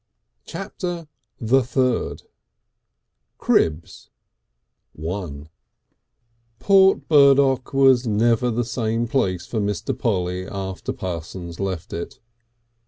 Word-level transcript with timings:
Chapter 0.45 1.07
the 1.39 1.61
Third 1.61 2.23
Cribs 3.37 4.09
I 4.99 5.45
Port 6.57 7.07
Burdock 7.07 7.71
was 7.71 8.07
never 8.07 8.49
the 8.49 8.65
same 8.65 9.07
place 9.07 9.45
for 9.45 9.59
Mr. 9.59 9.95
Polly 9.95 10.47
after 10.47 10.91
Parsons 10.91 11.57
had 11.59 11.63
left 11.65 11.93
it. 11.93 12.19